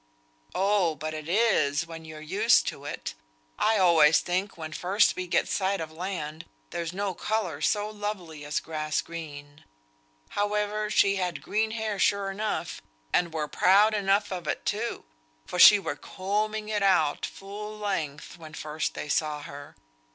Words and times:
"Oh! 0.55 0.95
but 0.95 1.13
it 1.13 1.29
is 1.29 1.85
when 1.85 2.05
you're 2.05 2.19
used 2.21 2.65
to 2.69 2.85
it. 2.85 3.13
I 3.59 3.77
always 3.77 4.19
think 4.19 4.57
when 4.57 4.73
first 4.73 5.15
we 5.15 5.27
get 5.27 5.47
sight 5.47 5.79
of 5.79 5.91
land, 5.91 6.45
there's 6.71 6.91
no 6.91 7.13
colour 7.13 7.61
so 7.61 7.87
lovely 7.87 8.43
as 8.43 8.59
grass 8.59 8.99
green. 9.01 9.63
However, 10.29 10.89
she 10.89 11.17
had 11.17 11.43
green 11.43 11.69
hair 11.69 11.99
sure 11.99 12.31
enough; 12.31 12.81
and 13.13 13.31
were 13.31 13.47
proud 13.47 13.93
enough 13.93 14.31
of 14.31 14.47
it, 14.47 14.65
too; 14.65 15.03
for 15.45 15.59
she 15.59 15.77
were 15.77 15.95
combing 15.95 16.67
it 16.67 16.81
out 16.81 17.23
full 17.23 17.77
length 17.77 18.39
when 18.39 18.55
first 18.55 18.95
they 18.95 19.07
saw 19.07 19.43
her. 19.43 19.75